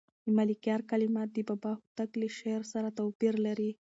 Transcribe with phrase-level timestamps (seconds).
[0.25, 3.71] د ملکیار کلمات د بابا هوتک له شعر سره توپیر لري.